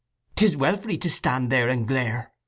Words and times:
"'Tis 0.35 0.57
well 0.57 0.77
for 0.77 0.89
'ee 0.89 0.97
to 0.97 1.11
stand 1.11 1.51
there 1.51 1.67
and 1.69 1.87
glane!" 1.87 2.25